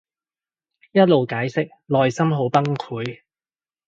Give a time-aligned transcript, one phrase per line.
[0.93, 3.21] 一路解釋內心好崩潰